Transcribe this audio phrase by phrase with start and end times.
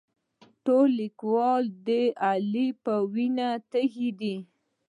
[0.65, 1.89] ټول کلیوال د
[2.25, 4.35] علي د وینې تږي دي.